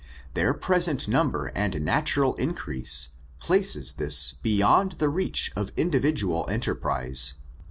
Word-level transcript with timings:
Their 0.33 0.55
present 0.55 1.07
number 1.07 1.51
and 1.53 1.85
natural 1.85 2.33
increase, 2.37 3.09
places 3.39 3.93
this 3.93 4.33
beyond 4.41 4.93
the 4.93 5.09
reach 5.09 5.51
of 5.55 5.71
individual 5.77 6.47
enterprise. 6.49 7.35